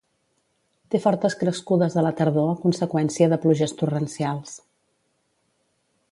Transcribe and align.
Té 0.93 0.99
fortes 1.01 1.35
crescudes 1.41 1.97
a 2.01 2.03
la 2.05 2.13
tardor 2.21 2.49
a 2.53 2.57
conseqüència 2.63 3.27
de 3.35 3.39
pluges 3.43 3.75
torrencials. 3.83 4.55